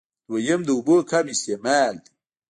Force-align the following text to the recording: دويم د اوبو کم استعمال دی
دويم 0.29 0.61
د 0.65 0.69
اوبو 0.77 0.95
کم 1.11 1.25
استعمال 1.33 1.93
دی 2.03 2.11